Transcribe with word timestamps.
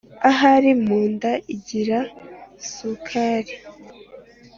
Ahari 0.29 0.71
mu 0.85 0.99
nda 1.11 1.31
igira 1.55 1.99
sukari! 2.71 3.55